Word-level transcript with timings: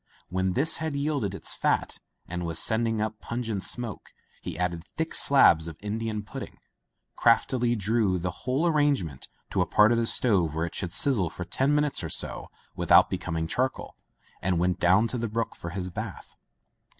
When 0.29 0.53
this 0.53 0.77
had 0.77 0.95
yielded 0.95 1.35
its 1.35 1.53
fat 1.55 1.99
and 2.27 2.43
was 2.43 2.57
sending 2.57 2.99
up 2.99 3.19
pungent 3.21 3.63
smoke, 3.63 4.15
he 4.41 4.57
added 4.57 4.83
thick 4.97 5.13
slabs 5.13 5.67
of 5.67 5.77
Indi 5.79 6.09
an 6.09 6.23
pudding, 6.23 6.57
craftily 7.15 7.75
drew 7.75 8.17
the 8.17 8.31
whole 8.31 8.65
arrange 8.65 9.03
ment 9.03 9.27
to 9.51 9.61
a 9.61 9.67
part 9.67 9.91
of 9.91 9.99
the 9.99 10.07
stove 10.07 10.55
where 10.55 10.65
it 10.65 10.73
should 10.73 10.91
sizzle 10.91 11.29
for 11.29 11.45
ten 11.45 11.75
minutes 11.75 12.03
or 12.03 12.09
so 12.09 12.49
without 12.75 13.11
becom 13.11 13.37
ing 13.37 13.45
charcoal, 13.45 13.95
and 14.41 14.57
went 14.57 14.79
down 14.79 15.07
to 15.07 15.19
the 15.19 15.27
brook 15.29 15.55
for 15.55 15.69
his 15.69 15.91
bath. 15.91 16.35